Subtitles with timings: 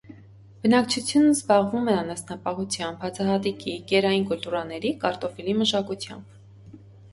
[0.61, 6.85] Բնակչությունն զբաղվում է անասնապահությամբ, հացահատիկի, կերային կուլտուրաների, կարտոֆիլի մշակությամբ։